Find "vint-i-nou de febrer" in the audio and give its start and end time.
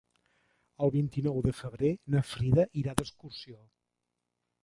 0.95-1.91